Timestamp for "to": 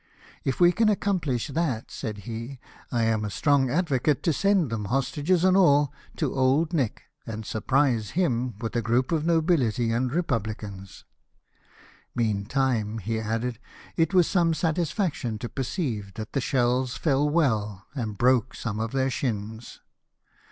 4.23-4.33, 6.15-6.33, 15.37-15.47